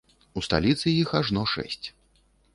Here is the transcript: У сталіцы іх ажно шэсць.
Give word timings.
У 0.39 0.41
сталіцы 0.47 0.95
іх 1.03 1.13
ажно 1.21 1.45
шэсць. 1.53 1.85